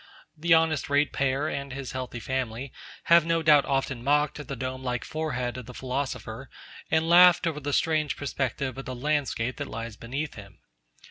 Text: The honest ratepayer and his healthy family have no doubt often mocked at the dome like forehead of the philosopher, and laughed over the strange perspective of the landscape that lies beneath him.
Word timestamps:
The 0.35 0.55
honest 0.55 0.89
ratepayer 0.89 1.47
and 1.47 1.71
his 1.73 1.91
healthy 1.91 2.19
family 2.19 2.73
have 3.03 3.23
no 3.23 3.43
doubt 3.43 3.65
often 3.65 4.03
mocked 4.03 4.39
at 4.39 4.47
the 4.47 4.55
dome 4.55 4.81
like 4.83 5.05
forehead 5.05 5.57
of 5.57 5.67
the 5.67 5.75
philosopher, 5.75 6.49
and 6.89 7.07
laughed 7.07 7.45
over 7.45 7.59
the 7.59 7.71
strange 7.71 8.17
perspective 8.17 8.79
of 8.79 8.85
the 8.85 8.95
landscape 8.95 9.57
that 9.57 9.67
lies 9.67 9.95
beneath 9.97 10.33
him. 10.33 10.57